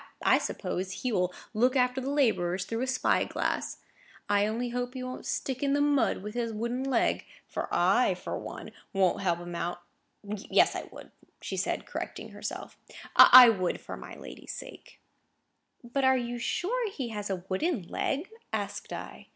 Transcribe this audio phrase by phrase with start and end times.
[0.25, 3.77] I suppose he will look after the labourers through a spy glass.
[4.29, 8.15] I only hope he won't stick in the mud with his wooden leg; for I,
[8.15, 9.77] for one, won't help him out.
[10.23, 11.11] Yes, I would,"
[11.43, 12.79] said she, correcting herself;
[13.15, 14.99] "I would, for my lady's sake."
[15.83, 19.27] "But are you sure he has a wooden leg?" asked I.